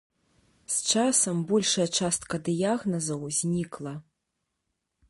З 0.75 0.93
часам 0.93 1.43
большая 1.51 1.87
частка 1.99 2.35
дыягназаў 2.49 3.21
знікла. 3.43 3.93